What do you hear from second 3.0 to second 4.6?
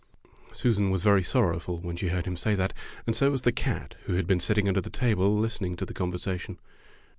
and so was the cat, who had been